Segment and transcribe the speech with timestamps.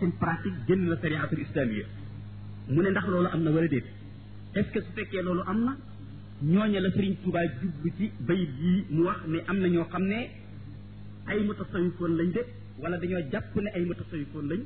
[0.00, 1.84] seen pratique génn la sariatul islamiya
[2.72, 3.84] mu ne ndax loolu am na wala déet
[4.60, 5.72] est su fekkee loolu am na
[6.42, 9.06] ñooña la Serigne Touba jublu ci bayit yi mu
[9.48, 10.18] am na ñoo xam ne
[11.26, 12.40] ay mutasawwifoon lañ de
[12.82, 14.60] wala dañoo jàpp ne ay mutasawwifoon lañ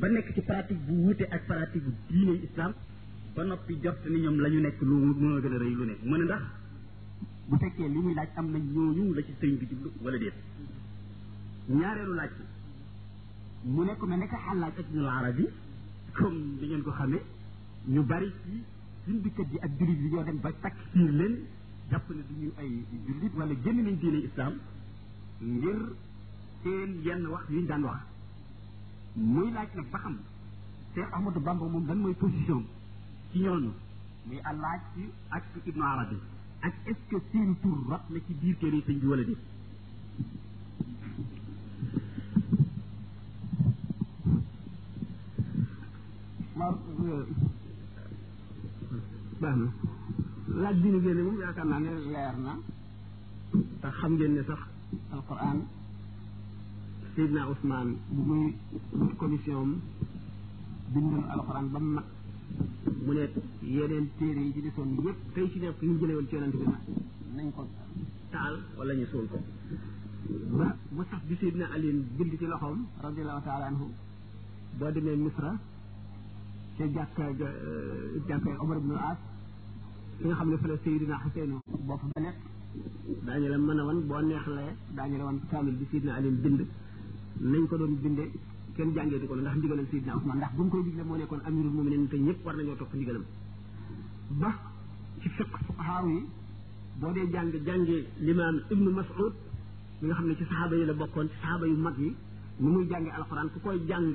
[0.00, 2.38] ba nekk ci pratique bu wuute ak pratique bu diine
[3.34, 5.82] ba noppi jot ni ñoom la ñu nekk lu mu a rëy lu
[8.36, 10.34] am na ñooñu la ci sëriñ bi jublu wala déet
[11.68, 12.44] ñaareelu laaj bi
[13.64, 15.44] mu ne ku mel ne que xalaat ak ñu arabi
[16.16, 17.22] comme li ngeen ko xamee
[17.86, 18.62] ñu bari ci
[19.04, 21.34] sindikat yi ak jullit yi ñoo dem ba takfiir leen
[21.90, 24.54] jàpp ne du ñu ay jullit wala génn nañ diine islam
[25.40, 25.78] ngir
[26.62, 28.00] seen yenn wax yuñ daan wax
[29.14, 30.18] muy laaj nag ba xam
[30.94, 32.64] Cheikh Ahmadou Bamba moom lan mooy position
[33.32, 33.70] ci ñooñu
[34.24, 36.16] muy àllaaj ci ak Ibnu Arabi
[36.60, 39.38] ak est-ce que seen tur rot na ci biir téere sëñ bi wala déet
[49.40, 49.72] baax na
[50.62, 52.52] laaj diine génne moom yaakaar naa ne leer na
[53.80, 54.60] te xam ngeen ne sax
[55.14, 55.58] alquran
[57.14, 58.42] Seydina Ousmane bu muy
[59.00, 59.72] wut commission am
[60.92, 62.06] bindoon alquran ba mu mag
[63.04, 63.24] mu ne
[63.76, 66.66] yeneen téere yi ci desoon yëpp tey ci nekk yu jëlee woon ci yonante bi
[67.36, 67.62] nañ ko
[68.32, 69.38] taal wala ñu suul ko
[70.58, 73.66] ba mu sax bi Seydina Alioune bind ci loxoom radiallahu taala
[74.78, 75.52] boo demee Misra
[76.78, 77.22] ca jàkka
[78.28, 79.16] jàkka Omar ibn As
[80.20, 82.34] li nga xam ne fa la Seydina Xaseenu boo fa nekk
[83.26, 86.66] daañu la mën a wan boo neexlee daañu la wan kaamil bi Seydina Aliou bind
[87.40, 88.24] nañ ko doon binde
[88.76, 91.40] kenn jàngee di ko ndax ndigalal Seydina Ousmane ndax bu mu koy digle moo nekkoon
[91.44, 93.24] amirul muminin te ñëpp war nañoo topp ndigalam
[94.40, 94.50] ba
[95.20, 96.26] ci fiq fuqahaaw yi
[97.00, 99.32] boo dee jàng jàngee limaam ibnu Mas'ud
[100.00, 102.14] mi nga xam ne ci saxaaba yi la bokkoon ci saxaaba yu mag yi
[102.58, 104.12] ni muy jàngee alxuraan ku koy jàng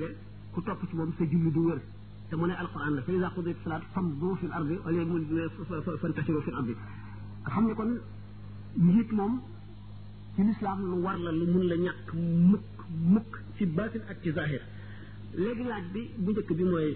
[0.52, 1.80] ku topp ci moom sa julli du wër
[2.30, 5.24] te mu ne alquran la fa iza qudiyat salat famdu fil ardi wala yamul
[6.02, 6.74] fantasiru fil ardi
[7.52, 7.90] xam ne kon
[8.84, 9.32] njiit moom
[10.34, 12.08] ci lislaam lu war la lu mun la ñàkk
[12.50, 12.68] mukk
[13.14, 14.62] mukk ci baatin ak ci zahir
[15.40, 16.90] léegi laaj bi bu njëkk bi mooy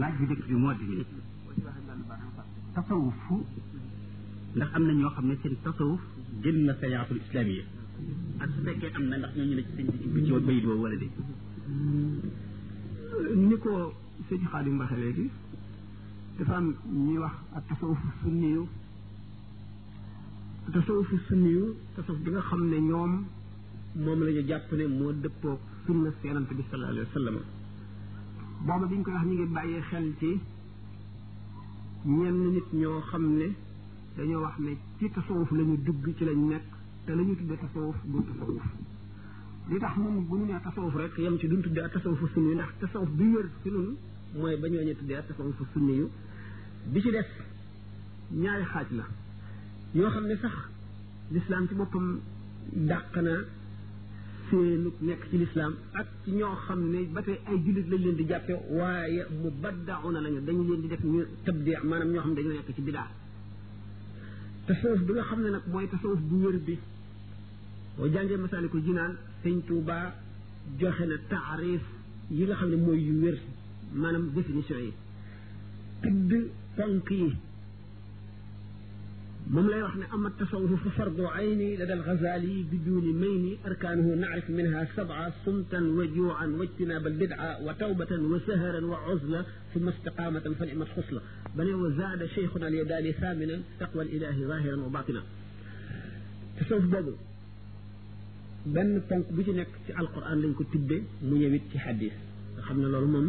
[0.00, 1.04] laaj bu njëkk bi moo di
[2.74, 3.22] tasawuf
[4.56, 6.00] ndax am na ñoo xam ne seen tasawuf
[6.42, 7.64] génn na sayaatul islamiyya
[8.42, 10.96] ak su fekkee am na ndax ñoo ñu la ci sëñ bi ci bayit wala
[10.96, 11.08] de
[13.34, 13.92] ni ko
[14.28, 15.26] sëñ Xaadim waxe léegi
[16.38, 16.66] dafa am
[17.04, 18.62] ñuy wax ak tasawufu sunniyu
[20.72, 21.64] tasawufu sunniyu
[21.94, 23.12] tasawuf bi nga xam ne ñoom
[24.02, 27.36] moom lañu ñu jàpp ne moo dëppoo sunna si yonent bi sallallahu alayhi wa sallam
[28.66, 30.30] booba bi ñu koy wax ñu ngi bàyyi xel ci
[32.18, 33.48] ñenn nit ñoo xam ne
[34.16, 36.66] dañoo wax ne ci tasawuf la dugg ci lañu nekk
[37.04, 38.62] te la ñu tasawuf du tasawuf
[39.70, 42.48] li tax moom bu ñu ne tasawuf rek yem ci duñ tuddee ak tasawufu sunni
[42.48, 43.96] yu ndax tasawuf bi wér ci ñun
[44.34, 46.10] mooy ba ñooñu tuddee ak tasawufu sunni yu
[46.90, 47.26] bi ci def
[48.30, 49.06] ñaari xaaj la
[49.94, 50.52] yoo xam ne sax
[51.30, 52.18] lislaam ci boppam
[52.72, 53.34] dàq na
[54.50, 58.24] seenu nekk ci lislaam ak ñoo xam ne ba tey ay jullit lañ leen di
[58.26, 62.34] jàppe waaye mu baddauna lañu dañu leen di def ñu tabdee maanaam ñoo xam ne
[62.34, 63.08] dañoo nekk ci bidaa
[64.66, 66.76] tasawuf bi nga xam ne nag mooy tasawuf bu wér bi
[67.96, 69.12] boo jàngee masaalikul jinaan
[69.44, 69.96] sëñ Touba
[70.78, 71.82] joxe na taarif
[72.30, 73.38] yi nga xam ne mooy yu wér
[74.00, 74.92] maanaam définition yi
[76.02, 76.30] tudd
[76.76, 77.28] ponk yi
[79.52, 84.86] moom lay wax ne ama tasawuf fardu ayni lada alghazali bijuuni mayni arkaanuhu naarif minha
[84.96, 89.42] sabca sumtan wa juucan wa ijtinaaba albidca wa tawbatan wa saharan wa cuzla
[89.74, 91.20] ثم استقامة فنعمت خصلة
[91.56, 95.22] بل وزاد شيخنا اليداني ثامنا تقوى الإله ظاهرا وباطنا
[96.60, 97.14] تصوف بابو
[98.64, 102.14] benn ponk bu ci nekk ci alquran lañ ko tibbee mu ñëwit ci xadis
[102.52, 103.28] nga xam ne loolu moom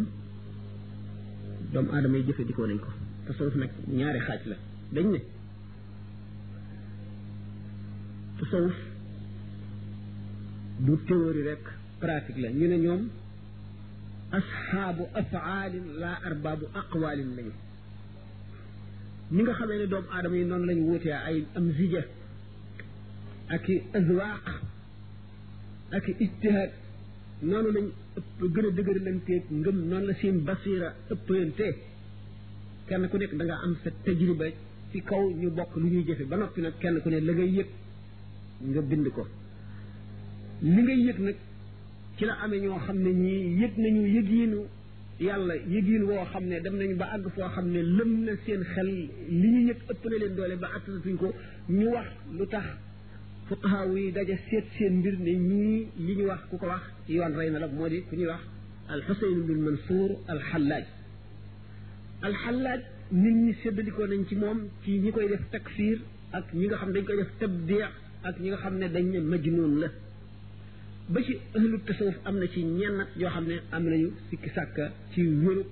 [1.72, 2.90] doomu aadama yi jëfandikoo nañ ko
[3.26, 4.56] tasawuf nag ñaari xaaj la
[4.94, 5.20] dañ ne
[8.38, 8.76] tasawuf
[10.86, 11.64] du théorie rek
[12.00, 13.02] pratique la ñu ne ñoom
[14.36, 17.52] asxaabu afaalin laa arbaabu aqwaalin lañu
[19.32, 22.02] ni nga xamee ne doomu aadama yi noonu lañu wuutee ay am zija
[23.54, 24.46] ak i azwaaq
[25.96, 26.70] ak ijtihaad
[27.48, 27.86] noonu lañ
[28.18, 31.66] ëpp gën a dëgërlanteeg ngëm noonu la seen basiira ëppante
[32.88, 34.46] kenn ku nekk da am sa tajriba
[34.90, 37.50] ci kaw ñu bokk lu ñuy jëfe ba noppi nag kenn ku ne la ngay
[37.58, 37.68] yëg
[38.70, 39.22] nga bind ko
[40.72, 41.38] li ngay yëg nag
[42.16, 44.60] ci la amee ñoo xam ne ñii yëg nañu yëgiinu
[45.26, 48.62] yàlla yëgiin woo xam ne dem nañu ba àgg foo xam ne lëm na seen
[48.72, 48.88] xel
[49.40, 51.28] li ñu yëg ëpp na leen doole ba attanatuñ ko
[51.78, 52.08] ñu wax
[52.38, 52.66] lu tax
[53.48, 55.76] fuqahaaw yi daje seet seen mbir ne ñii
[56.06, 58.42] li ñu wax ku ko wax yoon rey na la moo di ku ñuy wax
[58.92, 60.84] al xuseyn bin mansour al xallaaj
[62.26, 62.80] al xallaaj
[63.22, 65.98] nit ñi séddalikoo nañ ci moom ci ñi koy def takfir
[66.38, 67.92] ak ñi nga xam dañ koy def tabdiix
[68.28, 69.88] ak ñi nga xam ne dañ ne majnuun la
[71.12, 74.84] ba ci ahlu tasawuf am na ci ñennat yoo xam ne am nañu sikki sàkka
[75.12, 75.68] ci wérub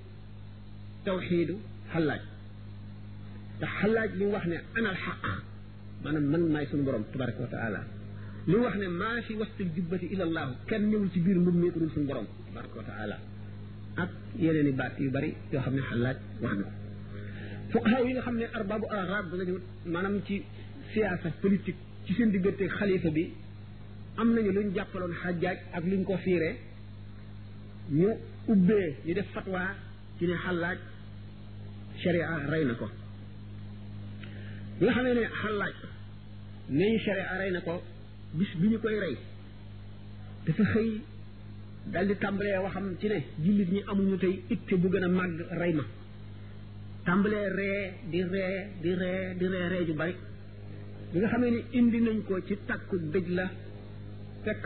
[1.05, 1.55] tawxiidu
[1.91, 2.21] xallaaj
[3.59, 5.21] te xallaaj li mu wax ne anal xaq
[6.03, 7.83] maanaam man maay suñu borom tabaraka wa
[8.51, 11.79] li wax ne maa fi wastal jubbati ilallaahu kenn ñëwul ci biir mbub mi ko
[11.79, 13.15] dul suñu borom tabaraka wa
[14.03, 14.09] ak
[14.39, 16.65] yeneen i baat yu bari yoo xam ne xalaat wax na
[17.71, 19.55] fuqaha yi nga xam ne arbaabu araab lañu
[19.93, 20.35] maanaam ci
[20.91, 23.31] siyaasa politique ci seen diggante xalifa bi
[24.17, 26.49] am nañu luñ jàppaloon xajaaj ak luñ ko fiire
[27.91, 28.09] ñu
[28.51, 29.61] ubbee ñu def fatwa
[30.17, 30.77] ci ne xalaaj
[32.01, 32.87] sharia rey na ko
[34.81, 35.73] nga xamee ne xalaaj
[36.79, 37.81] nañu sere a rey na ko
[38.33, 39.15] bis bi ñu koy rey
[40.45, 40.89] dafa xëy
[41.93, 45.35] dal di tàmbalee waxam ci ne jullit ñi amuñu tey itte bu gën a màgg
[45.61, 45.83] rey ma
[47.05, 47.79] tàmbalee ree
[48.11, 50.15] di ree di ree di ree ju bari
[51.11, 53.45] bi nga xam xamee ni indi nañ ko ci takku dëj la
[54.43, 54.61] fekk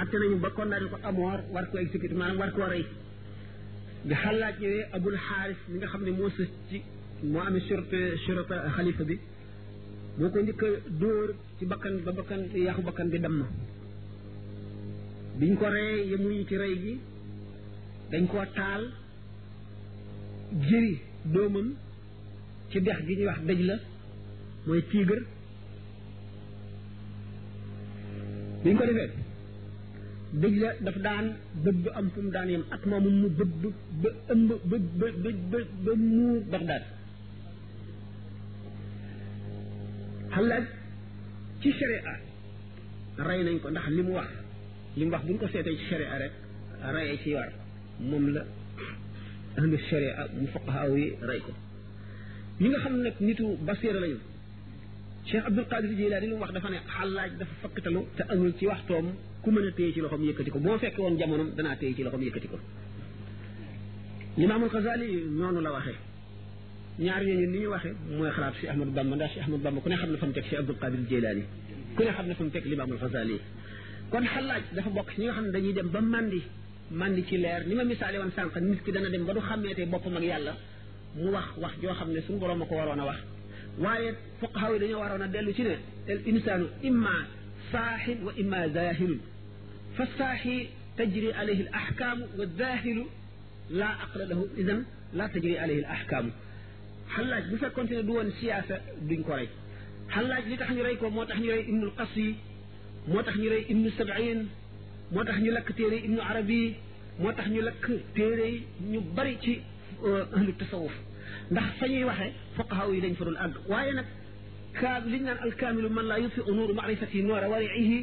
[0.00, 2.86] atte nañu ba condamné ko à mort war ko exécuté maanaam war koo rey
[4.06, 6.78] bi xalaat ñëwee abul xaaris mi nga xam ne moo sës ci
[7.30, 7.98] moo amee surte
[8.76, 9.18] xalifa bi
[10.20, 10.68] moo ko njëkk a
[11.00, 13.46] dóor ci bakkan ba bakkan yaxu bakkan bi dem na
[15.38, 16.94] biñ ko rey yemuñu ci rey gi
[18.10, 18.82] dañ koo taal
[20.66, 20.94] jëri
[21.32, 21.68] doomam
[22.70, 23.76] ci dex gi ñuy wax dëj la
[24.66, 25.20] mooy tigre
[28.62, 29.10] biñ ko defee
[30.40, 31.26] dëj la daf daan
[31.64, 33.60] bëbb am fu mu daan yem at moomu mu bëbb
[34.00, 34.76] ba ëmb ba
[35.22, 36.84] ba ba ba muur daf daan
[40.34, 40.64] xalaaj
[41.62, 42.12] ci sharia
[43.28, 44.28] rey nañ ko ndax li mu wax
[44.98, 46.32] li mu wax buñ ko seetee ci sharia rek
[46.94, 47.50] rayee ci war
[48.10, 48.42] moom la
[49.58, 51.52] ahlu sharia mu fuqahaaw yi rey ko
[52.60, 54.18] ñi nga xam nag nitu basira lañu
[55.28, 59.06] cheikh abdul qadir jilani lu wax dafa ne xalaaj dafa fakkatalu te amul ci waxtoom
[59.42, 62.02] ku mën a téye ci loxom yëkkati ko boo fekk woon jamonom danaa téye ci
[62.02, 62.58] loxom yëkkati ko
[64.38, 66.09] limaamul xasali noonu la waxee
[67.00, 69.88] ñaar ñooñu ni ñu waxee mooy xalaat si ahmad bamba ndax si ahmad bamba ku
[69.90, 71.44] ne xam na fa mu teg si abdul qadir jeylaani
[71.96, 73.36] ku ne xam na fa mu teg limaamul fasali
[74.12, 76.40] kon xalaaj dafa bokk si ñi nga xam ne dañuy dem ba mandi
[77.00, 79.86] mandi ci leer ni ma misaale woon sànq nit ki dana dem ba du xàmmeetee
[79.92, 80.52] boppam ak yàlla
[81.16, 83.18] mu wax wax joo xam ne suñu borom a ko waroon a wax
[83.78, 84.08] waaye
[84.40, 85.76] fuqahaw yi dañoo waroon a dellu ci ne
[86.06, 87.14] el insaanu imma
[87.72, 89.20] saaxin wa imma zaahilun
[89.96, 90.56] fa saaxi
[90.98, 93.04] tajri alayhi al ahkaamu wa zaahilu
[93.80, 94.80] laa aqla lahu idan
[95.14, 96.30] laa tajri alayhi al ahkaamu
[97.14, 98.74] xallaaj bu fekkoon ne du woon siyaasa
[99.08, 99.48] duñ ko rey
[100.14, 102.34] xallaaj li tax ñu rey ko moo tax ñu rey ibnul qas yi
[103.12, 104.38] moo tax ñu rey ibnu sabain
[105.14, 106.76] moo tax ñu lakk téere ibnu arabi yi
[107.22, 107.84] moo tax ñu lakk
[108.16, 108.60] téere yi
[108.92, 109.54] ñu bari ci
[110.36, 110.94] ahlu tasawuf
[111.52, 112.26] ndax fa ñuy waxe
[112.56, 114.06] fuqahaw yi dañ fa dul àgg waaye nag
[114.80, 117.98] kaab liñ naan alkaamilu man laa yufi unuuru maarifati noora wariihi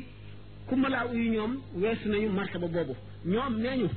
[0.67, 2.95] ku malaa uyu ñoom weesu nañu martaba boobu
[3.33, 3.89] ñoom nee ñu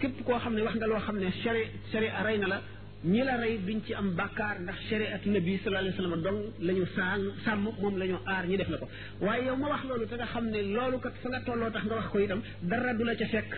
[0.00, 2.58] képp koo xam ne wax nga loo xam ne shari shari rey na la
[3.04, 6.72] ñi la rey duñ ci am bàkkaar ndax shariatu nabi sallallahu alayhi wasallam dong la
[6.72, 8.88] ñu saan sàmm moom la aar ñi def la ko
[9.20, 11.84] waaye yow ma wax loolu te nga xam ne loolu ko fa nga tolloo tax
[11.84, 13.50] nga wax ko itam dara du la ca fekk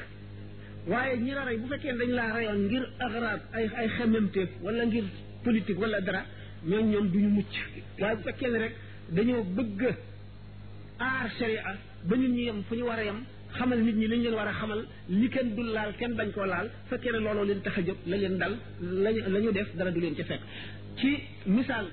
[0.88, 4.86] waaye ñi la rey bu fekkee dañ laa reyoon ngir agrab ay ay xemmemteef wala
[4.86, 5.04] ngir
[5.44, 6.22] politique wala dara
[6.68, 7.52] ñoom ñoom duñu mucc
[8.00, 8.74] waaye bu fekkee ne rek
[9.14, 9.80] dañoo bëgg
[10.98, 11.62] aar sharia
[12.08, 13.20] ba ñun ñu yem fu ñu war a yem
[13.56, 16.44] xamal nit ñi li leen war a xamal li kenn dul laal kenn bañ koo
[16.46, 18.54] laal fekkee ne looloo leen tax a jóg la leen dal
[19.04, 20.40] lañu la ñu def dara du leen ca fekk
[20.98, 21.10] ci
[21.56, 21.86] misaal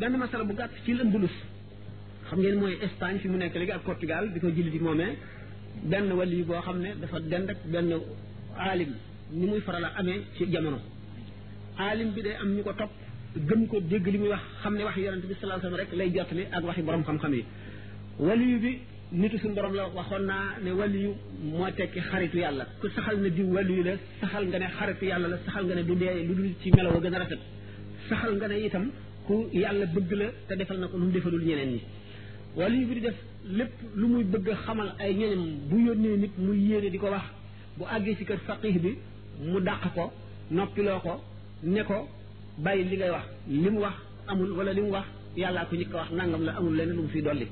[0.00, 1.32] benn masala bu gàtt ci Andalus
[2.28, 5.12] xam ngeen mooy Espagne fi mu nekk léegi ak Portugal bi ko jullit yi moomee
[5.90, 7.88] benn wàllu yi boo xam ne dafa dend ak benn
[8.66, 8.92] aalim
[9.38, 10.78] ni muy faral a amee ci jamono
[11.84, 12.92] aalim bi day am ñu ko topp
[13.48, 15.90] gën ko dégg li muy wax xam ne wax yonent bi sallallahu alayhi wasallam rek
[15.98, 17.42] lay jottali ak waxi borom xam-xam yi
[19.12, 23.16] nitu suñu borom la waxoon naa ne walli waliyu moo tekki xaritu yàlla ku saxal
[23.18, 26.24] na diw waliyu la saxal nga ne xaritu yàlla la saxal nga ne du dee
[26.26, 27.38] lu dul ci melaw a gën a rafet
[28.08, 28.90] saxal nga ne itam
[29.26, 31.80] ku yàlla bëgg la te defal na ko lu mu defalul ñeneen ñi
[32.56, 33.14] waliyu bi di def
[33.46, 37.22] lépp lu muy bëgg xamal ay ñeneen bu yónnee nit muy yéene di ko wax
[37.78, 38.98] bu àggee ci kër faqih bi
[39.44, 40.10] mu dàq ko
[40.50, 41.22] noppiloo ko
[41.62, 42.08] ne ko
[42.58, 43.94] bàyyi li ngay wax li mu wax
[44.26, 45.04] amul wala li mu wax
[45.36, 47.46] yàllaa ko njëkk ko wax nangam la amul leneen lu mu fiy dolli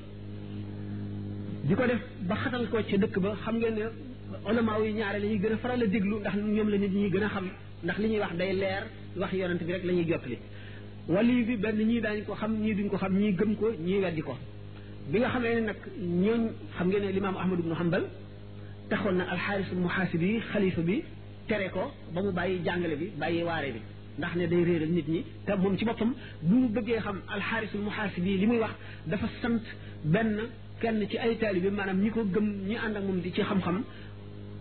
[1.64, 3.84] di ko def ba xatal ko ca dëkk ba xam ngeen ne
[4.44, 7.08] olama yi ñaare la ñuy gën a faral a déglu ndax ñoom la nit ñi
[7.08, 7.46] gën a xam
[7.84, 8.82] ndax li ñuy wax day leer
[9.16, 10.38] wax yonent bi rek la ñuy jottali
[11.08, 14.00] wali bi benn ñii daañu ko xam ñii duñ ko xam ñii gëm ko ñii
[14.02, 14.36] weddi ko
[15.10, 16.42] bi nga xamee ne nag ñooñ
[16.76, 18.04] xam ngeen ne limaam ahmad ibnu hambal
[18.90, 21.02] taxoon na alxaaris muhaasibi xalifa bi
[21.46, 23.80] tere ko ba mu bàyyi jàngale bi bàyyi waare bi
[24.18, 27.80] ndax ne day réeral nit ñi te moom ci boppam bu mu bëggee xam alxaarisul
[27.80, 28.74] muhaasibi li muy wax
[29.06, 29.62] dafa sant
[30.04, 30.42] benn
[30.82, 33.82] kenn ci ay taalibe maanaam ñi ko gëm ñi ànd ak moom di ci xam-xam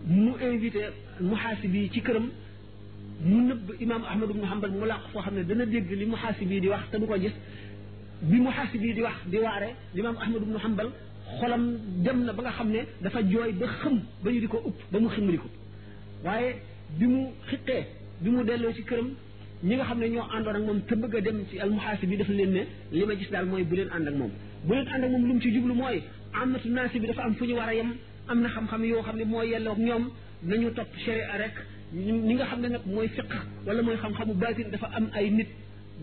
[0.06, 0.82] mu invité
[1.20, 2.28] muhaasib yi ci këram
[3.20, 6.50] mu nëbb imaam Ahmad ibn Hanbal mu làq foo xam ne dana dégg li muhaasib
[6.50, 7.34] yi di wax te du ko gis
[8.28, 10.88] bi muhaasib yi di wax di waare limaam Ahmad ibn Hanbal
[11.38, 11.64] xolam
[12.04, 14.78] dem na ba nga xam ne dafa jooy ba xëm ba ñu di ko upp
[14.92, 15.48] ba mu ximli ko
[16.24, 16.50] waaye
[16.98, 17.84] bi mu xiqee
[18.22, 19.10] bi mu delloo ci këram
[19.64, 22.06] ñi nga xam ne ñoo àndoon ak moom te bëgg a dem ci al muhaasib
[22.10, 24.30] bi dafa leen ne li ma gis daal mooy bu leen ànd ak moom
[24.66, 26.02] bu leen ànd ak moom lu mu ci jublu mooy
[26.34, 27.94] amatu naasi bi dafa am fu ñu war a yem
[28.28, 30.04] am na xam-xam yoo xam ne moo yelloog ñoom
[30.42, 31.54] nañu topp sharia rek
[31.94, 33.28] ñi nga xam ne nag mooy fiq
[33.66, 35.48] wala mooy xam-xamu baatin dafa am ay nit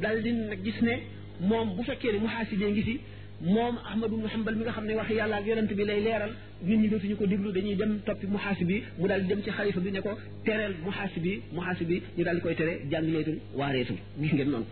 [0.01, 0.93] dal di nag gis ne
[1.41, 2.99] moom bu fekkee ne muhaasibee ngi si
[3.43, 6.31] moom Ahmadu ibnu Hanbal mi nga xam ne wax yàlla ak yonent bi lay leeral
[6.63, 9.49] nit ñi dootuñu ko déglu dañuy dem toppi muhaasib bi mu daal di dem ci
[9.51, 10.11] xalifa bi ne ko
[10.45, 14.65] tereel muhaasib bi muhaasib bi ñu daal di koy tere jàngileetul waareetul gis ngeen noonu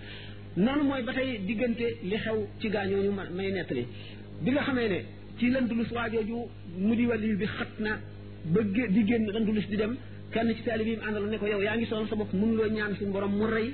[0.58, 3.88] noonu mooy ba tey diggante li xew ci gaañooñu ma may nettali
[4.44, 5.00] bi nga xamee ne
[5.40, 6.38] ci Andalus waa jooju
[6.88, 8.00] mu di wàllu bi xat na
[8.54, 8.60] ba
[8.96, 9.94] di génn Andalus di dem
[10.32, 12.70] kenn ci taalibe yi mu àndal ne ko yow yaa ngi sonal sa bopp mënuloo
[12.76, 13.70] ñaan suñu borom mu rey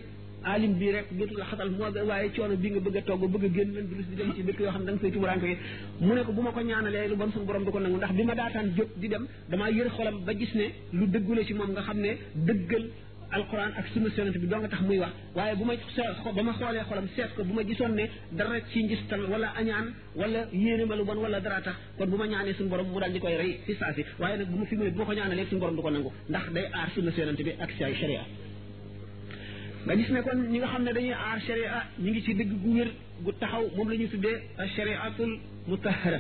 [0.46, 3.46] alim bii rek jotul la xatal moo waaye coono bi nga bëgg a togg bëgg
[3.46, 6.40] a génn lan virus bi dem ci dëkk yoo xam bu
[8.24, 8.48] ma
[9.00, 10.54] dem damaa yër xolam ba gis
[10.92, 12.12] lu dëggule ci moom nga xam ne
[12.48, 12.86] dëggal
[13.38, 15.74] alquran ak sunna yonent bi doo nga tax muy wax waaye bu ma
[16.36, 18.06] ba ma xoolee xolam seet ko bu ma gisoon ne
[18.38, 19.88] dara ci njistal wala añaan
[20.20, 23.00] wala yéene ma lu bon wala dara tax kon bu ma ñaanee suñu borom mu
[23.00, 24.98] daal di koy rey fi saa si waaye nag bu ma fi mu ne bu
[25.00, 27.70] ma ko ñaanalee suñu borom du ko nangu ndax day aar sunna yonent bi ak
[27.78, 28.22] say sharia
[29.86, 32.52] nga gis ne kon ñi nga xam ne dañuy aar sharia ñi ngi ci dëgg
[32.62, 32.90] gu wér
[33.24, 35.32] gu taxaw moom la ñuy tuddee ashariatul
[35.68, 36.20] mutahara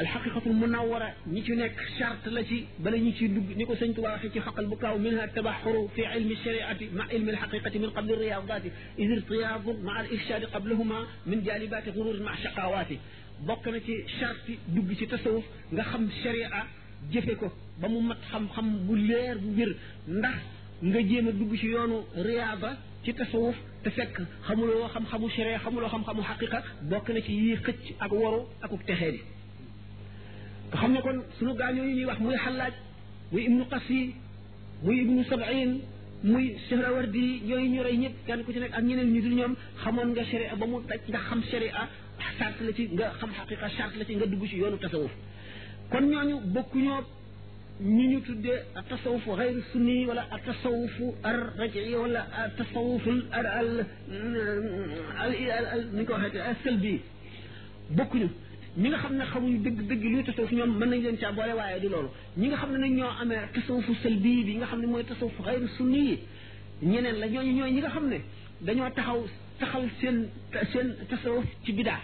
[0.00, 3.94] alxaqiqatul munawara ñi ci nekk charte la ci bala ñu ci dugg ni ko sëñ
[3.94, 7.90] tuba waxe ci xaqal bu kaw minha tabaxuru fi ilmi shariati ma ilmi alxaqiqati min
[7.96, 8.68] qabli riyadati
[9.02, 12.96] id irtiyadun ma al irshadi qablahuma min janibati gurur ma shaqawati
[13.46, 16.50] bokk na ci charte dugg ci tasawuf nga xam sharia
[17.12, 17.48] jëfe ko
[17.80, 19.72] ba mu mat xam-xam bu leer bu wér
[20.20, 20.38] ndax
[20.88, 25.88] nga jéem a dugg ci yoonu riyaaba ci tasawuf te fekk xamuloo xam-xamu shere xamuloo
[25.88, 26.58] xam-xamu xaqiqa
[26.90, 29.20] bokk na ci yii xëcc ak waru ak texee di
[30.70, 32.74] nga xam ne kon sunu gaañoo yi ñuy wax muy xallaaj
[33.32, 34.14] muy ibnu qasi
[34.82, 35.70] muy ibnu sabin
[36.24, 36.56] muy
[36.94, 40.08] wardi ñooyu ñu rey ñëpp kenn ku ci nekk ak ñeneen ñu dul ñoom xamoon
[40.14, 43.96] nga sharia ba mu daj nga xam a charte la ci nga xam xaqiqa charte
[43.98, 45.12] la ci nga dugg ci yoonu tasawuf
[45.90, 47.02] kon ñooñu bokkuñoo
[47.80, 53.10] ñi ñu tuddee ak tasawufu xayru sunni wala ak tasawufu ar raj'i wala ak tasawufu
[53.32, 53.86] al al
[55.72, 57.00] al ni ko waxee al salbi
[57.90, 58.04] ñu
[58.78, 61.52] ñi nga xamne ne xamuñu deug deug li tasawuf ñom mën nañ leen ci boole
[61.54, 65.30] waye di lolu ñi nga xamne ñoo amé tasawufu salbi bi nga xamne moy mooy
[65.46, 66.18] ghayr sunni
[66.82, 68.18] ñeneen la ñoo ñoo ñi nga xamne
[68.60, 69.20] dañoo taxaw
[69.58, 70.16] taxaw seen
[70.72, 72.00] seen tasawuf ci bidaa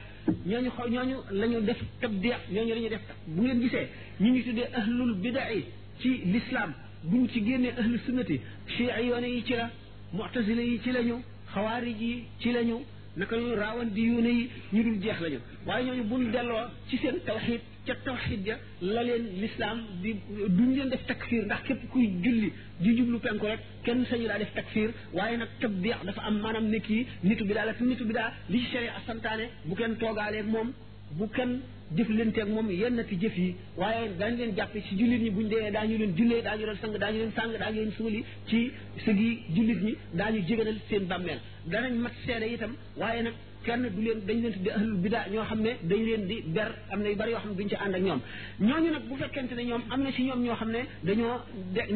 [0.47, 3.87] ñu xaw ñooñu ñu lañu def tabdi ñoo la ñu def bu ngeen gisee
[4.21, 5.65] ñu ngi tuddee ahlul bida'i
[6.01, 6.73] ci l'islam
[7.05, 9.71] buñ ci génnee ahlu sunnati chia yoone yi ci la
[10.13, 11.17] mu'tazila yi ci lañu
[11.53, 12.77] xawaarij yi ci lañu
[13.17, 17.19] naka ñu raawandi yuune yi ñu dul jeex lañu waaye ñooñu bu delloo ci seen
[17.25, 18.57] tawxid ca tawxid ja
[18.95, 20.11] la leen lislaam di
[20.57, 22.49] duñ leen def takfir ndax képp kuy julli
[22.83, 26.67] di jublu penku rek kenn sañu daa def takfir waaye nag tabdiix dafa am maanaam
[26.73, 29.75] ne kii nitu bi daa la fi nitu bi daa li ci a santaane bu
[29.81, 30.69] kenn toogaaleeg moom
[31.19, 31.53] bu kenn
[31.97, 35.67] jëflanteeg moom yenn ci jëf yi waaye daañu leen jàppe ci jullit ñi buñ dee
[35.77, 38.59] daañu leen jullee daañu leen sang daañu leen sàng daañu leen suuli ci
[39.05, 41.39] sëgi jullit ñi daañu jéganal seen bàmmeel
[41.73, 43.35] danañ mat seede itam waaye nag
[43.69, 46.71] kenn du leen dañ leen tuddi ahlul bida ñoo xam ne dañ leen di ber
[46.93, 48.21] am na yu bari yoo xam ne duñ ci ànd ak ñoom
[48.69, 51.35] ñooñu nag bu fekkente ne ñoom am na si ñoom ñoo xam ne dañoo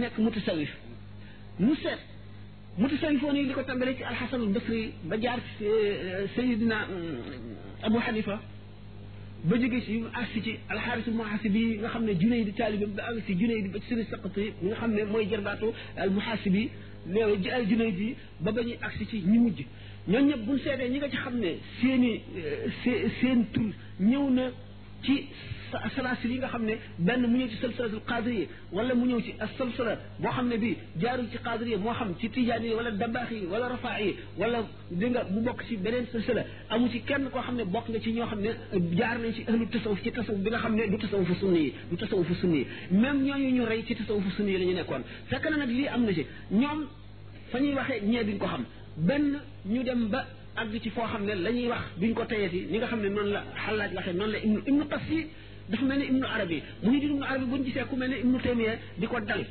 [0.01, 0.71] nekk mutasawif
[1.65, 2.01] mu seet
[2.81, 5.65] mutasawifoon yi li ko tàmbalee ci alxasanul basri ba jaar ci
[6.35, 6.77] sayidina
[7.87, 8.37] abu xanifa
[9.49, 13.03] ba jóge ci mu agsi ci alxaaris muhasibi nga xam ne junay di taalibe ba
[13.11, 16.63] agsi si junay di ba ci sëriñ saqati nga xam ne mooy jarbaatu al muhasibi
[17.15, 18.15] léegi al junay di
[18.45, 19.61] ba ba ñuy agsi ci ñi mujj
[20.09, 22.21] ñoom ñëpp buñ seetee ñi nga ci xam ne seeni
[23.21, 24.51] seen tur ñëw na
[25.05, 25.27] ci
[25.95, 29.33] salasil yi nga xam ne benn mu ñëw ci salsalatul qadriye wala mu ñëw ci
[29.39, 33.31] asalsala boo xam ne bii jaarul ci qadriye moo xam ci tijaan yi wala dabaax
[33.31, 37.29] yi wala rafaa yi wala di nga mu bokk ci beneen salsala amu ci kenn
[37.31, 38.51] koo xam ne bokk nga ci ñoo xam ne
[38.97, 41.73] jaar nañ ci ahlu tasawuf ci tasawuf bi nga xam ne du tasawufu sunni yi
[41.91, 42.67] du tasawufu sunni yi
[42.97, 45.87] même ñooñu ñu rey ci tasawufu sunni yi la ñu nekkoon fekk na nag lii
[45.87, 46.87] am na ci ñoom
[47.53, 48.63] fa ñuy waxee ñee ñu ko xam
[49.07, 49.25] benn
[49.67, 50.27] ñu dem ba
[50.61, 53.09] àgg ci foo xam ne la ñuy wax duñ ko tayeti ni nga xam ne
[53.15, 55.27] noonu la xalaaj waxee noonu la ibnu ibnu qas yi
[55.71, 58.17] dafa mel ne ibnu arabi mu ñu di ibnu arabi buñ gisee ku mel ne
[58.25, 59.45] ibnu taymiya di ko dal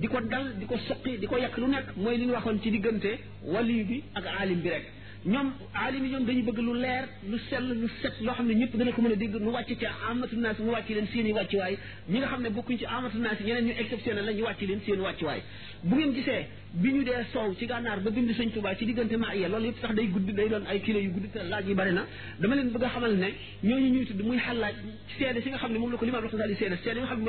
[0.00, 2.58] di ko dal di ko suqi di ko yàq lu nekk mooy li ñu waxoon
[2.62, 3.10] ci diggante
[3.44, 4.86] wali bi ak aalim bi rek
[5.26, 8.54] ñoom aalim yi ñoom dañu bëgg lu leer lu sell lu set loo xam ne
[8.54, 11.26] ñëpp dana ko mën a dégg mu wàcc ci amatu naas mu wàcc leen seen
[11.28, 14.32] i wàccuwaay ñi nga xam ne bokkuñ ci amatu naas yi ñeneen ñu exceptionnel la
[14.42, 15.40] wàcc leen seen wàccuwaay
[15.84, 19.12] bu ngeen gisee bi ñu dee soow ci gànnaar ba bind sëñ Tuubaa ci diggante
[19.16, 21.74] ma loolu yëpp sax day gudd day doon ay kilo yu gudd te laaj yi
[21.74, 22.04] bari na
[22.40, 23.30] dama leen bëgg a xamal ne
[23.62, 24.74] ñooñu ñuy tudd muy xalaaj
[25.18, 27.28] seede nga xam ne moom la ko limaam Raxmatullaahi di seedeel nga xam ne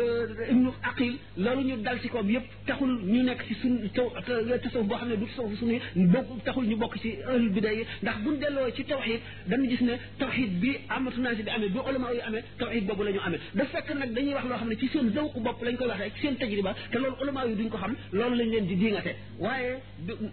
[0.00, 1.12] euh, ibnu aqil
[1.44, 4.96] loolu ñu dal ci koom yëpp taxul ñu nekk ci sun taw euh, tasawuf boo
[5.00, 5.78] xam ne du tasawuf sunni
[6.14, 9.82] bokk taxul ñu bokk ci ahlul bidaa yi ndax buñ delloo ci tawxid dañu gis
[9.84, 13.20] ne tawxid bi amatu naa bi amee bi ulama yu amee tawxid boobu la ñu
[13.26, 15.86] amee da fekk nag dañuy wax loo xam ne ci seen zawqu bopp lañ koy
[15.88, 18.66] waxee rek ci seen tajriba te loolu ulama yu duñ ko xam loolu lañ leen
[18.66, 19.76] di diingate waaye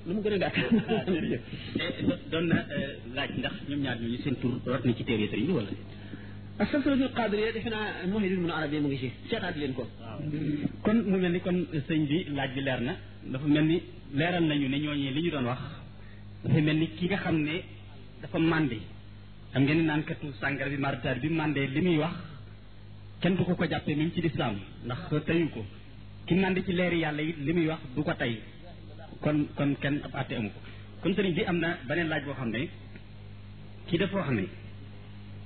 [0.07, 0.55] lu mu gën a gàtt
[1.81, 5.45] eh, doon na euh, laaj ndax ñoom ñaar ñooñu seen tur na ci téere sëriñ
[5.47, 5.71] bi wala
[6.61, 8.65] ak silsilatul qaadiriya defe naa
[9.61, 9.83] leen ko.
[10.85, 12.93] kon mu mel ni kon sëñ bi laaj bi leer na
[13.31, 13.81] dafa mel ni
[14.13, 15.59] leeral nañu ne ñooñee li ñu doon wax
[16.43, 17.61] dafa mel ni ki nga xam ne
[18.21, 18.79] dafa màndi
[19.53, 22.15] xam ngeen ni naan katu sàngara bi mardaar bi màndee li muy wax
[23.21, 25.63] kenn du ko ko jàppee même ci lislaam ndax teyu ko
[26.25, 28.39] ki màndi ci leeri yàlla it li muy wax du ko tey
[29.19, 30.59] kon kon kenn ab àtte amu ko
[31.01, 32.69] kon sëriñ bi am na beneen laaj boo xam ne
[33.87, 34.45] kii dafa wax ne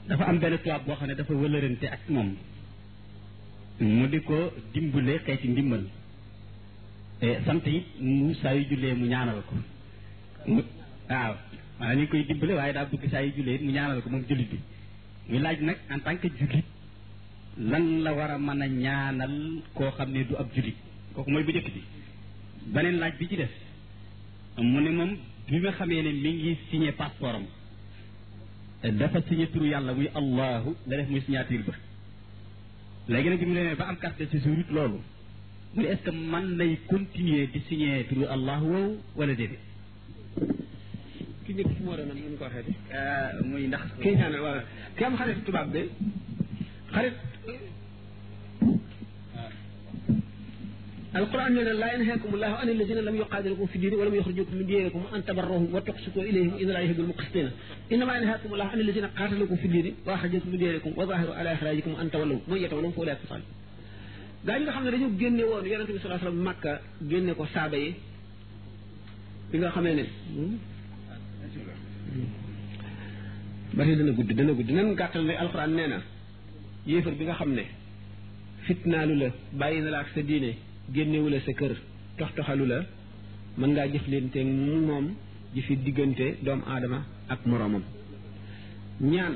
[0.10, 2.30] dafa am benn tubaab boo xam ne dafa wëlërante ak moom
[3.80, 4.36] mu di ko
[4.74, 5.84] dimbale xeeti ndimbal
[7.46, 9.56] sant it mu saa yu jullee mu ñaanal ko
[11.10, 11.34] waaw
[11.78, 14.50] maanaam ni koy dimbale waaye daa bëgg saa yu jullee mu ñaanal ko moom jullit
[14.54, 14.60] bi
[15.32, 16.66] ñu laaj nag en tant que jullit
[17.70, 19.36] lan la war a mën a ñaanal
[19.76, 20.78] koo xam ne du ab jullit
[21.14, 21.82] kooku mooy bu njëkk bi
[22.74, 23.54] beneen laaj bi ci des
[24.72, 25.12] mu ne moom
[25.50, 27.46] bi nga xamee ne mi ngi signé passeport am
[28.90, 31.74] dafa signé turu yàlla muy allahu nga def muy signature ba
[33.08, 35.00] léegi nag bi mu demee ba am carte de séjour it loolu
[35.74, 39.60] mu ne est ce que man lay continuer di signé turu allahu woowu wala déedéet
[41.46, 44.64] ki nekk ci moo doon ñu ko waxee muy ndax kii naan wala
[44.98, 45.82] ki am xarit tubaab bi
[46.92, 47.16] xarit
[51.16, 55.02] القرآن من لا ينهاكم الله عن الذين لم يقاتلوكم في الدين ولم يخرجوكم من دينكم
[55.16, 57.50] أن تبروهم وتقسطوا إليهم إن الله يحب المقسطين
[57.92, 62.12] إنما ينهاكم الله عن الذين قاتلوكم في الدين وأخرجوكم من دينكم وظاهروا على إخراجكم أن
[62.12, 63.44] تولوا من يتولوا فأولئك الصالحون
[64.46, 66.72] gaa ñi nga xam ne dañu génne صلى الله عليه وسلم مكة màkka
[67.10, 67.94] génne ko saaba yi
[69.52, 69.68] bi
[74.18, 74.68] قد دنا قد
[75.00, 76.00] bari dana القرآن dana
[76.88, 77.50] يفر nan gàttal
[78.98, 81.72] ne alxuraan nee na yéefar génnewu la sa kër
[82.18, 82.80] tax taxalu la
[83.58, 84.48] mën ngaa jëflanteeg
[84.88, 85.06] moom
[85.54, 87.84] ji fi diggante doomu aadama ak moroomam
[89.02, 89.36] ñaan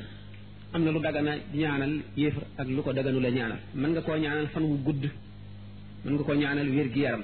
[0.74, 4.18] am na lu dagana ñaanal yéefar ak lu ko daganu la ñaanal mën nga koo
[4.18, 5.04] ñaanal fan wu gudd
[6.04, 7.24] mën nga koo ñaanal wér-gi-yaram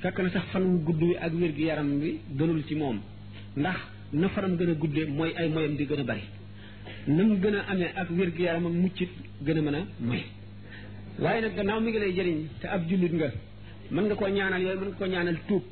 [0.00, 2.98] fekk na sax fan wu gudd wi ak wér-gi-yaram bi gënul ci moom
[3.56, 3.78] ndax
[4.14, 6.24] na faram gën a guddee mooy ay moyam di gën a bari
[7.08, 9.10] na mu gën a amee ak wér-gi-yaramam muccit
[9.44, 10.22] gën a mën a moy
[11.18, 13.32] waaye nag gannaaw mi ngi lay jëriñ te ab jullit nga
[13.90, 15.64] mën nga koo ñaanal yooyu mën nga koo ñaanal tuub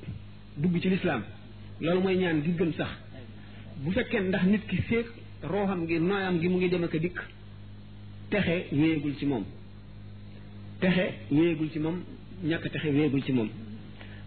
[0.56, 1.22] dugg ci lislaam
[1.80, 2.88] loolu mooy ñaan gi gën sax
[3.76, 5.06] bu fekkee ndax nit ki féeg
[5.42, 7.18] rooxam gi nooyam gi mu ngi dem ak a dikk
[8.30, 9.44] texe wéyegul ci moom
[10.80, 12.02] texe wéyegul ci moom
[12.44, 13.48] ñàkk texe wéyegul ci moom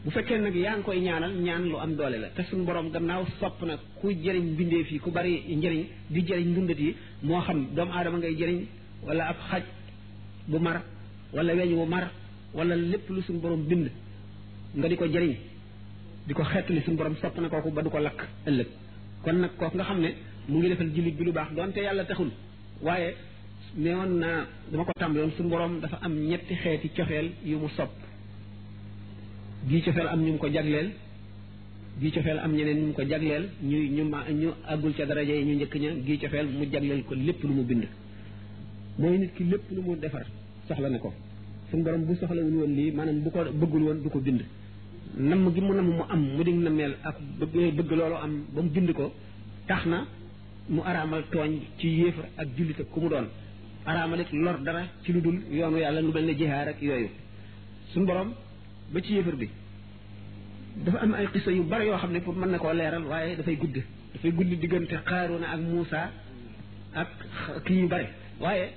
[0.05, 2.91] bu fekkee nag yaa ngi koy ñaanal ñaan lu am doole la te suñu borom
[2.91, 7.41] gannaaw sopp na ku jëriñ mbindeef yi ku bari njëriñ di jëriñ ndundat yi moo
[7.41, 8.63] xam doomu aadama ngay jëriñ
[9.05, 9.63] wala ab xaj
[10.47, 10.81] bu mar
[11.33, 12.09] wala weñ wu mar
[12.53, 13.87] wala lépp lu suñu boroom bind
[14.77, 15.33] nga di ko jëriñ
[16.27, 18.67] di ko xeetali suñ borom sopp na kooku ba du ko lakk ëllëg
[19.23, 20.09] kon nag kooku nga xam ne
[20.47, 22.31] mu ngi defal jullit bi lu baax donte yàlla taxul
[22.81, 23.13] waaye
[23.77, 27.69] ne woon naa dama ko tàmbaloon suñu borom dafa am ñetti xeeti cofeel yu mu
[27.69, 27.91] sopp
[29.67, 30.89] gii cofeel am ñu mu ko jagleel
[31.99, 35.33] gii cofeel am ñeneen ñu mu ko jagleel ñu ñu ma ñu àggul ca daraja
[35.35, 37.83] yi ñu njëkk ña gii cofeel mu jagleel ko lépp lu mu bind
[38.97, 39.95] mooy nit ki lépp lu mu
[40.69, 41.09] soxla na ko
[41.69, 44.41] suñu borom bu soxlawul woon lii maanaam bu ko bëggul woon du ko bind
[45.29, 48.69] namm gi mu namm mu am mu di nammeel ak bëgg loolu am ba mu
[48.75, 49.05] bind ko
[49.67, 49.97] tax na
[50.73, 53.27] mu araamal tooñ ci yéefar ak jullit ak ku mu doon
[53.89, 57.09] araamal it lor dara ci lu dul yoonu yàlla lu mel ne jihaar ak yooyu
[57.93, 58.29] suñu boroom
[58.93, 59.47] ba ci yéefar bi
[60.83, 63.31] dafa am ay xisa yu bari yoo xam ne pour mën na koo leeral waaye
[63.37, 63.75] dafay gudd
[64.13, 64.91] dafay gudd diggante
[65.41, 66.01] na ak Muusa
[67.01, 67.09] ak
[67.65, 68.07] kii yu bari
[68.45, 68.67] waaye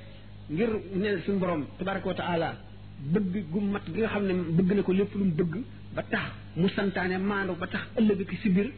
[0.51, 2.55] ngir ñeneen suñu borom tabaraka wa taala
[2.99, 5.55] bëgg gu mat gi nga xam ne bëgg na ko lépp lu mu bëgg
[5.95, 8.71] ba tax mu santaane maandu ba tax ëllëg ki si biir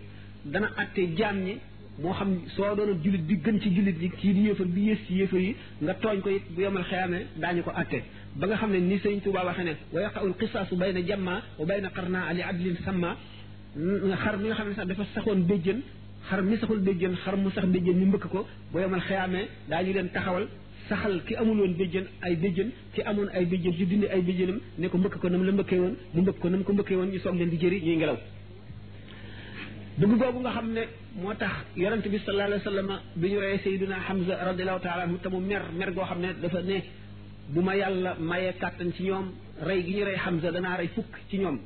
[0.45, 1.59] dana àtte jaam ñi
[2.01, 4.99] moo xam soo doon jullit bi gën ci jullit yi kii di yéefar bi yées
[5.07, 8.03] ci yéefar yi nga tooñ ko it bu yomal xeyaamee daañu ko àtte
[8.35, 11.65] ba nga xam ne ni sëñ Tuubaa waxee ne wa yaqaul qisaasu bayna jamma wa
[11.67, 13.17] bayna qarna ali adlin samma
[14.23, 15.81] xar mi nga xam ne sax dafa saxoon béjjën
[16.29, 19.93] xar mi saxul béjjën xar mu sax béjjën ñu mbëkk ko bu yomal xeyaamee daañu
[19.93, 20.49] leen taxawal
[20.89, 24.59] saxal ki amul woon béjjën ay béjjën ki amoon ay béjjën di dindi ay béjjënam
[24.81, 27.11] ne ko mbëkk ko nam la mbëkkee woon mu mbëkk ko nam ko mbëkkee woon
[27.13, 28.19] ñu soog leen di jëri ñuy ngelaw
[29.99, 30.83] bëgg googu nga xam ne
[31.23, 35.03] moo tax yonent bi sallallahu alayhi wa sallam bi ñu reyee sayyiduna Hamza radiyallahu taala
[35.05, 36.83] anhu te mu mer mer goo xam ne dafa ne
[37.49, 39.27] bu ma yàlla mayee kàttan ci ñoom
[39.67, 41.59] rey gi ñu rey Hamza danaa rey fukk ci ñoom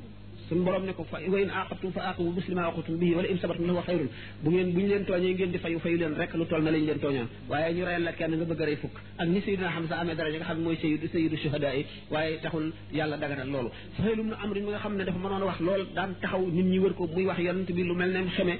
[0.49, 3.27] sun borom ne ko fa wa in aqabtum fa aqu muslima wa aqabtum bihi wala
[3.33, 4.09] in sabartum lahu khayrun
[4.43, 6.71] bu ngeen buñ ñu leen tooñee ngeen di fayu fayu leen rek lu tol na
[6.75, 9.69] lañ leen tooñaan waye ñu rayal la kenn nga bëgg ray fuk ak ni sayyidina
[9.75, 11.81] Hamza amé dara nga xam moy sayyidu sayyidu shuhada yi
[12.13, 12.65] waaye taxul
[12.97, 16.11] yàlla daganal lool Suhayl ibn Amr mi nga xam ne dafa mënon wax lool daan
[16.21, 18.55] taxaw nit ñi wër ko muy wax yonent bi lu melne ne xeme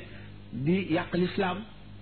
[0.66, 1.58] di yàq l'islam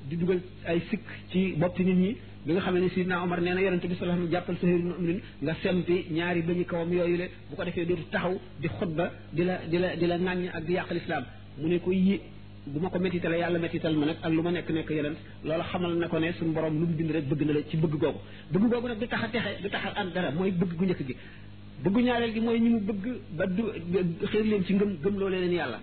[0.10, 0.39] di duggal
[0.71, 2.12] ay sik ci bopp nit ñi
[2.48, 4.82] bi nga xamee ne sidna omar nee na yonente bi sallallahu alayhi wasallam jàppal sahir
[4.92, 9.06] mu'min nga sempi ñaari bañu kawam yooyu le bu ko defee dootu taxaw di xutba
[9.36, 11.24] di la di la di la ŋàññ ak di yàq lislaam
[11.60, 12.16] mu ne ko yi
[12.72, 15.64] bu ma ko métitale yàlla métital ma nag ak lu ma nekk nekk yonent loolu
[15.72, 17.92] xamal na ko ne suñu borom lu mu bind rek bëgg na la ci bëgg
[18.00, 18.20] googu
[18.52, 21.04] bëgg googu nag du tax a texe du tax am dara mooy bëgg gu njëkk
[21.08, 21.16] gi
[21.84, 23.64] bëggu ñaareel gi mooy ñi mu bëgg ba du
[24.30, 25.80] xiir ci ngëm gëm loo leen yàlla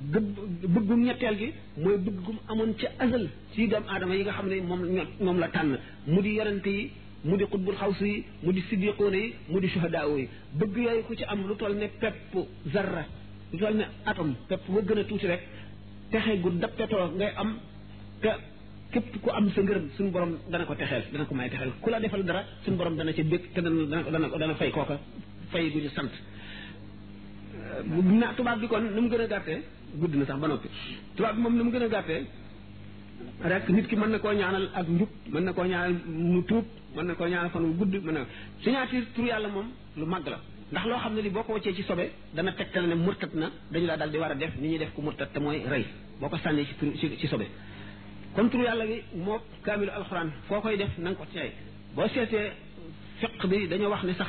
[0.00, 4.60] bëggum ñetteel gi mooy bëggum amoon ca azal ci dem aadama yi nga xam ne
[4.62, 4.80] moom
[5.20, 6.90] moom la tànn mu di yarante yi
[7.22, 11.02] mu di xutbul xawsi yi mu di siddiqoona yi mu di suhadaawo yi bëgg yooyu
[11.04, 12.34] ku ci am lu toll ne pepp
[12.72, 13.04] zarra
[13.52, 15.42] lu toll ne atom pepp ba gën a tuuti rek
[16.10, 17.58] texe gu dappetoo ngay am
[18.20, 21.90] te ku am sa ngërëm suñu borom dana ko texeel dana ko may texeel ku
[21.90, 24.98] la defal dara suñu borom dana ca bég te dana dana dana fay kooka
[25.52, 26.10] fay gu ñu sant
[28.18, 29.60] na tubaab bi kon nu mu gën a gàttee
[29.98, 30.68] gudd na sax ba noppi
[31.16, 32.20] tubaab bi moom ni mu gën a gàttee
[33.42, 36.64] rek nit ki mën na koo ñaanal ak njub mën na koo ñaanal mu tuub
[36.96, 38.26] mën na koo ñaanal fan gudd mën na
[38.62, 40.38] signature tur yàlla moom lu mag la
[40.72, 43.50] ndax loo xam ne li boo ko wàccee ci sobe dana tegtal ne murtat na
[43.72, 45.86] dañu la dal di war a def ni ñuy def ku murtat te mooy rey
[46.20, 47.46] boo ko sànnee ci tur ci sobe
[48.34, 51.52] kon tur yàlla gi moo kaamilu alxuraan foo koy def na ko tey
[51.94, 52.48] boo seetee
[53.20, 54.28] fiq bi dañoo wax ne sax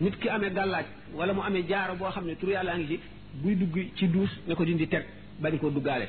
[0.00, 2.98] nit ki amee gàllaaj wala mu amee jaaro boo xam ne tur yàllaa ngi ci
[3.42, 5.04] buy dugg ci duus ne ko di teg
[5.40, 6.08] bañ koo duggaale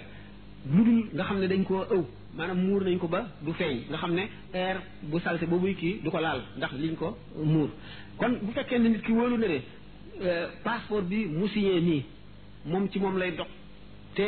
[0.71, 2.03] lu dul nga xam ne dañ koo ëw
[2.35, 5.75] maanaam muur nañ ko ba du feeñ nga xam ne air bu salse salte boobuy
[5.75, 7.69] kii du ko laal ndax liñ ko muur
[8.17, 9.61] kon bu fekkee ne nit ki wóolu na ne
[10.21, 12.03] euh, passeport bi mu signé nii
[12.65, 13.47] moom ci moom lay dox
[14.15, 14.23] te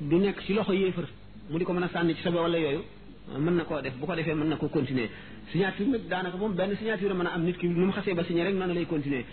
[0.00, 1.06] du nekk ci loxo yéefar
[1.50, 2.82] mu di ko mën a sànni ci sa wala yooyu
[3.38, 5.08] mën na koo def bu ko defee mën na ko continuer
[5.50, 8.14] signature nag daanaka moom benn signature a mën a am nit ki nu mu xasee
[8.14, 9.24] ba signé rek noonu lay continuer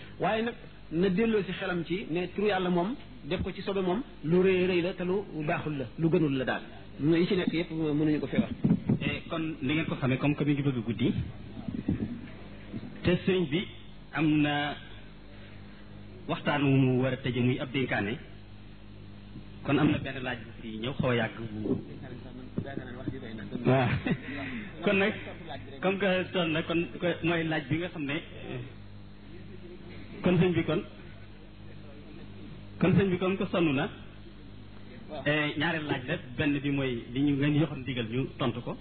[0.94, 4.42] na delloo si xelam ci ne turu yàlla moom def ko ci sobe moom lu
[4.42, 5.14] rëy rëy la te lu
[5.46, 6.62] baaxul la lu gënul la daal
[7.20, 8.44] yi ci nekk yëpp mënuñu ko fi eh,
[9.28, 11.12] kon li ngeen ko xamee comme que mi bëgg guddi
[13.02, 13.66] te sëñ bi
[14.12, 14.46] am
[16.28, 18.16] waxtaan mu war ab dénkaane
[19.64, 20.78] kon am na benn laaj bu fi
[24.94, 25.12] nag
[25.80, 26.86] comme que toll na kon
[27.22, 28.14] mooy laaj bi nga xam ne
[30.24, 30.80] kon sëñ bi kon
[32.80, 33.88] kon sëñ bi kon ko sonn na
[35.26, 38.72] eh, ñaareel laaj la benn bi mooy li ñu ngeen joxoon ndigal ñu tontu ko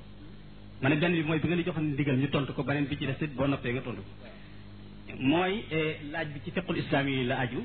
[0.81, 3.21] ne benn bi mooy bi ngeen joxoon ndigal ñu tontu ko beneen bi ci des
[3.25, 4.11] it boo noppee nga tontu ko
[5.31, 7.59] mooy eh, laaj bi ci fiqul islaam yi la aju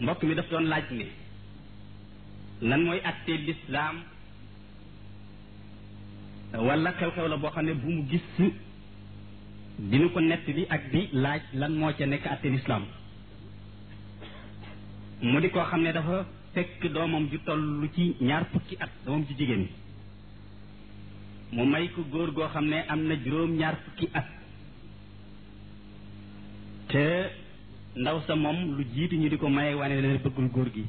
[0.00, 1.06] mbokk mi daf doon laaj ni
[2.68, 3.96] lan mooy atte lislaam
[6.66, 8.26] wala xew-xew la boo xam ne bu mu gis
[9.78, 12.84] dina ko nett li ak bi laaj lan moo ca nekk àtte lislaam
[15.30, 19.26] mu di koo xam ne dafa fekk doomam ju toll ci ñaar fukki at doomam
[19.26, 19.66] ci jigéen
[21.52, 24.26] mu may ko góor goo xam ne am na juróom ñaar fukki at
[26.88, 27.06] te
[27.96, 30.84] ndaw sa moom lu jiitu ñu di ko maye wane leen bëggul góor gi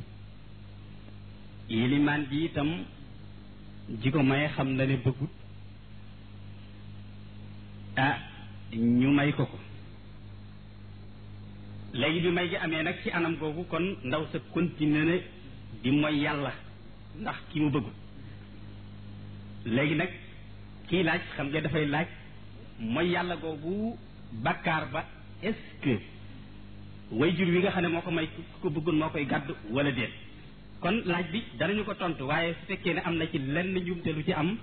[1.70, 2.70] yilimaan ji itam
[4.02, 5.34] ji ko maye xam na ne bëggut
[9.28, 9.58] bàyyi ko ko
[11.94, 15.22] léegi bi may gi amee nag ci anam googu kon ndaw sa continué ne
[15.84, 16.52] di mooy yàlla
[17.20, 17.94] ndax ki mu bëggul
[19.66, 20.10] léegi nag
[20.88, 22.08] kii laaj xam nga dafay laaj
[22.80, 23.96] mooy yàlla googu
[24.44, 25.06] bakkaar ba
[25.42, 26.00] est way jur
[27.20, 29.92] wayjur wi nga xam ne moo ko may ku ko bëggul moo koy gàdd wala
[29.92, 30.12] déet
[30.80, 34.08] kon laaj bi danañu ko tont waaye su fekkee ne am na ci lenn njuumte
[34.14, 34.58] lu ci am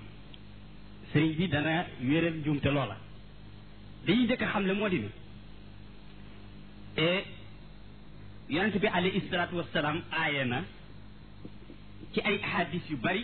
[1.11, 2.97] sëriñ bi dana wéral njuumte loola
[4.07, 5.09] dañuy jëkk xam le moo di ni
[6.97, 7.23] e,
[8.49, 10.63] yonent bi alayhi salaatu wassalaam aaye na
[12.13, 13.23] ci ay ahadis yu bari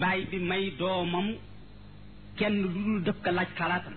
[0.00, 1.28] baay bi may doomam
[2.36, 3.94] kenn lu dul def ko laaj xalaatam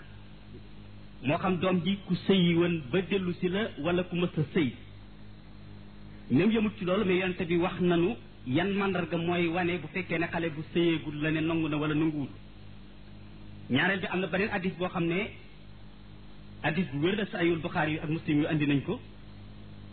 [1.23, 4.69] moo xam doom ji ku sëyi woon ba dellu si la wala ku mës sëy
[6.31, 8.09] même yëmut ci loolu mais yonent bi wax nanu
[8.47, 11.95] yan màndarga mooy wane bu fekkee ne xale bu sëyeegul la ne nangu na wala
[11.95, 12.29] nanguwul
[13.69, 15.29] ñaareel bi am na beneen addis boo xam ne
[16.63, 18.99] addis bu wér la saayul Buxaari yu ak muslim yu andi nañ ko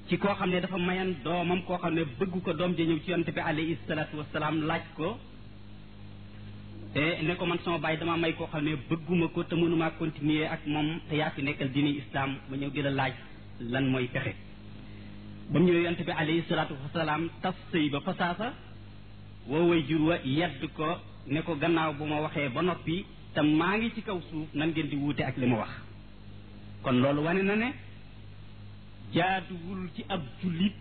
[0.08, 2.98] ci koo xam ne dafa mayan doomam koo xam ne bëgg ko doom ja ñëw
[3.04, 5.18] ci yonte bi alayhi salaatu salaam laaj ko
[6.94, 9.54] te eh, ne ko man sama bàyyi dama may koo xam ne bëgguma ko te
[9.54, 13.12] mënuma continuer ak moom te yaa fi nekkal diini islam ma ñëw di laaj
[13.72, 14.34] lan mooy pexe
[15.50, 18.52] ba mu ñëwee yonte bi alayhi salaatu wasalaam tas sëy ba fasaasa
[19.48, 20.88] woo way jur wa yedd ko
[21.26, 23.04] ne ko gannaaw bu ma waxee ba noppi
[23.34, 25.70] te maa ngi ci kaw suuf nan di wuute ak li mu wax
[26.82, 27.72] kon loolu wane na ne
[29.12, 30.72] jaaduwul ci ab jullit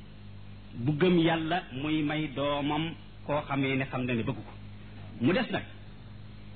[0.73, 2.93] bu gëm yàlla muy may doomam
[3.25, 4.53] koo xamee ne xam na ne bëgg ko
[5.21, 5.63] mu des nag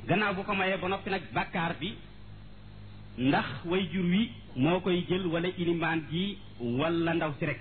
[0.08, 1.95] gannaaw bu ko mayee ba noppi nag bàkkaar bi
[3.17, 7.60] ndax way jur wi moo koy jël wala ilimaan ji wala ndaw si rek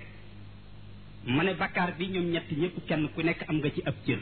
[1.26, 4.20] ma ne bàkkaar bi ñoom ñett ñëpp kenn ku nekk am nga ci ab cër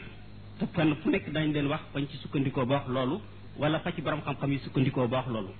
[0.59, 3.21] te kenn ku nekk dañ leen wax bañ ci sukkandikoo ba wax loolu
[3.57, 5.51] wala fa ci borom xam-xam yi sukkandikoo baax loolu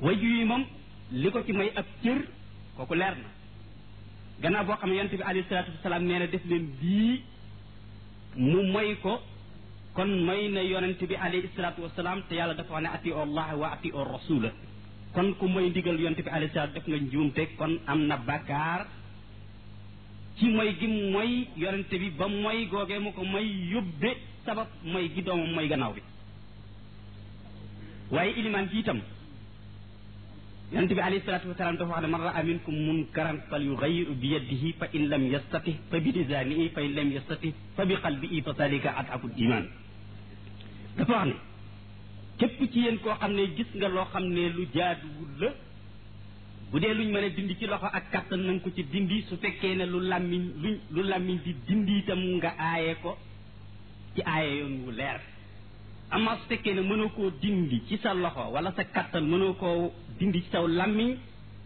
[0.00, 0.64] wajju yi moom
[1.12, 2.20] li ko ci may ab cër
[2.76, 3.28] kooku leer na
[4.42, 7.20] gannaaw boo xam ne yonent bi alayhi salaatu wasalaam nee ne def leen bii
[8.36, 9.20] mu moy ko
[9.94, 13.48] kon moy na yonent bi alayhi salaatu wasalaam te yàlla dafa wax ne atio allah
[13.58, 14.06] wa ati o
[15.12, 18.86] kon ku moy ndigal yonent bi alayhi salaatu def nga njuumte kon am na bàkkaar
[20.38, 25.08] ci moy gi moy yonent bi ba moy googee mu ko moy yóbbe sabab moy
[25.14, 26.00] gi doomam moy gannaaw bi
[28.10, 29.00] waaye ilimaan ji itam
[30.68, 34.72] bi alayhi salaatu wasalaam dafa wax ne man raa minkum munkaran fal yugayiru bi yadihi
[34.80, 38.52] fa in lam yastati fa bi lisaanihi fa in lam yastati fa bi qalbihi fa
[38.58, 39.64] dalika adaful iman
[40.98, 41.36] dafa wax ne
[42.40, 45.50] képp ci yéen koo xam ne gis nga loo xam ne lu jaaduwul la
[46.72, 49.36] bu dee luñ ma a dindi ci loxo ak kàttan nanga ko ci dindi su
[49.42, 53.16] fekkee ne lu làmmiñ luñ lu làmmiñ di dindi itam nga aaye ko
[54.14, 55.16] ci aaye yoon wu leer
[56.10, 59.92] amaa su fekkee na mënoo koo dindi ci sa loxo wala sa kàttan mënoo koo
[60.18, 61.10] dindi ci saw làmmiñ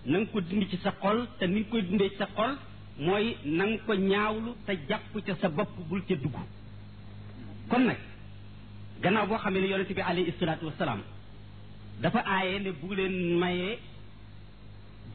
[0.06, 2.56] na nga ko dindi ci sa xol te ni nga dindee ci sa xol
[2.98, 6.36] mooy na ko ñaawlu te jàpp ca sa bopp bul ca dugg
[7.68, 7.98] kon nag
[9.02, 10.72] gannaaw boo xamee ne yonente bi alayhi salaatu
[12.00, 13.78] dafa aaye ne bu leen mayee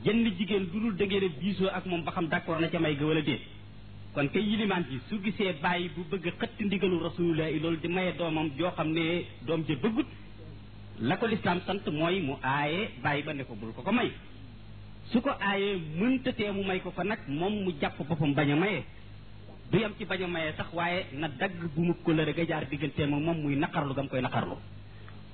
[0.05, 2.95] jënd jigéen du dul dëgg ne diisoo ak moom ba xam d'accord na ca may
[2.95, 3.41] ga wala déet
[4.17, 8.11] kon kay yilimaan ji su gisee bàyyi bu bëgg xëtt ndigalu rasululaahi loolu di maye
[8.19, 9.05] doomam joo xam ne
[9.47, 10.07] doom ja bëggut
[11.07, 14.09] la ko lislaam sant mooy mu aaye bàyyi ba ne ko bul ko ko may
[15.11, 18.55] su ko aayee mëntatee mu may ko ko nag moom mu jàpp boppam bañ a
[18.55, 18.83] maye
[19.71, 22.65] du yam ci bañ a maye sax waaye na dagg bu mu kóllëre ga jaar
[22.69, 24.55] diggantee ma moom muy naqarlu gam koy naqarlu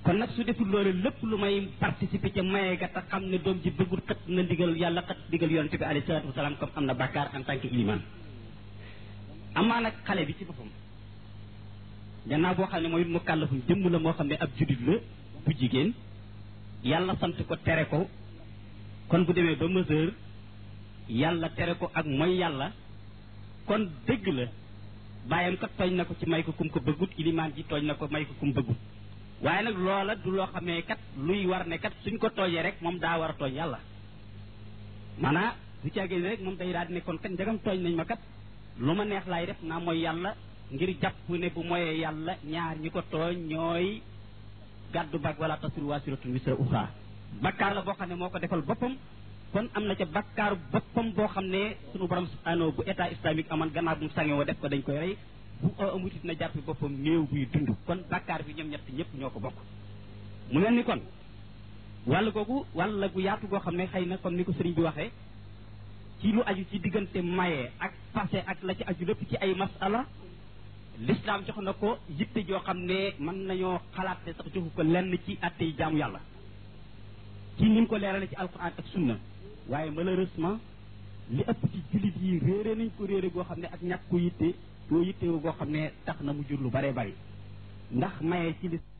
[0.03, 3.37] kon nag su deful loolu lépp lu may participer ca maye ga te xam ne
[3.43, 6.75] doom ji bëggul xët na ndigal yàlla xët ndigal yonente bi alayhi salaatu wasalaam comme
[6.77, 7.69] am na bàkkaar en tant que
[9.55, 10.69] am amaa nag xale bi ci boppam
[12.25, 14.93] gannaaw boo xam ne mooy mu kàllafum jëmm la moo xam ne ab judit la
[15.45, 15.93] bu jigéen
[16.83, 18.09] yàlla sant ko tere ko
[19.07, 20.13] kon bu demee ba mesure
[21.07, 22.71] yàlla tere ko ak mooy yàlla
[23.65, 24.45] kon dëgg la
[25.29, 27.93] bàyyam ko tooñ na ko ci may ko kum ko bëggut ilimaan ji tooñ na
[27.93, 28.77] ko may ko kum bëggut
[29.41, 32.81] waaye nag loola du loo xamee kat luy war ne kat suñ ko tooñee rek
[32.81, 33.79] moom daa war a tooñ yàlla
[35.21, 38.05] maanaa du caagéen rek moom day daal di ne kon kat njagam tooñ nañ ma
[38.05, 38.19] kat
[38.79, 40.31] lu ma neex laay def naa mooy yàlla
[40.71, 44.01] ngir jàpp ne bu moyee yàlla ñaar ñi ko tooñ ñooy
[44.93, 46.89] gàddu bag wala tasur waasiratun wisra uxraa
[47.41, 48.93] bakkaar la boo xam ne moo ko defal boppam
[49.51, 53.51] kon am na ca bakkaar boppam boo xam ne sunu borom subhanahu bu état islamique
[53.51, 55.17] amoon gannaaw bu mu sàngee woo def ko dañ koy rey
[55.61, 59.29] bu amutit na jàppi boppam néew buy dund kon bakkaar bi ñoom ñett ñëpp ñoo
[59.29, 59.57] ko bokk
[60.51, 61.01] mu mel ni kon
[62.07, 64.81] wàll googu wàll gu yaatu goo xam ne xëy na comme ni ko sëriñ bi
[64.81, 65.11] waxee
[66.23, 69.51] ci lu aju ci diggante maye ak passé ak la ci aju lépp ci ay
[69.59, 70.05] masala
[71.03, 74.81] l'islam jox na ko yitte joo xam ne mën nañoo xalaat ne sax joxu ko
[74.83, 76.19] lenn ci atte yi jaamu yàlla
[77.57, 79.17] ci ni ko leerale ci alquran ak sunna
[79.69, 80.59] waaye malheureusement
[81.29, 84.17] li ëpp ci jullit yi réere nañ ko réere goo xam ne ak ñàkk ko
[84.17, 84.53] yitte
[84.87, 87.13] koo yitte goo xam ne tax na mu jur lu bare bari
[87.91, 88.92] ndax maye ci l'islam